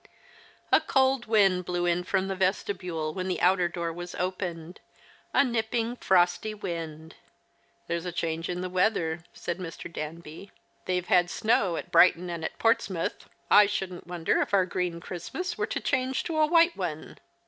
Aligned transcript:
A 0.71 0.81
cold 0.81 1.27
wind 1.27 1.63
blew 1.63 1.85
in 1.85 2.03
from 2.03 2.27
the 2.27 2.35
vestibule 2.35 3.13
when 3.13 3.27
the 3.27 3.39
outer 3.39 3.67
door 3.67 3.93
was 3.93 4.15
opened— 4.15 4.79
a 5.31 5.43
nipping, 5.43 5.95
frosty 5.95 6.55
wind." 6.55 7.17
There's 7.87 8.07
a 8.07 8.11
change 8.11 8.49
in 8.49 8.61
the 8.61 8.67
weather," 8.69 9.19
said 9.31 9.59
Mr. 9.59 9.93
Danby." 9.93 10.51
They've 10.87 11.05
had 11.05 11.29
snow 11.29 11.75
at 11.77 11.91
Brighton 11.91 12.31
and 12.31 12.43
at 12.43 12.57
Portsmouth. 12.57 13.29
I 13.51 13.65
The 13.67 13.69
Cheistmas 13.69 13.69
Hikelings. 13.69 13.77
161 13.77 13.77
shouldn't 13.77 14.07
wonder 14.07 14.41
if 14.41 14.53
our 14.55 14.65
green 14.65 14.99
Christmas 14.99 15.55
were 15.59 15.67
to 15.67 15.79
change 15.79 16.23
to 16.23 16.39
a 16.39 16.47
white 16.47 16.75
one." 16.75 17.19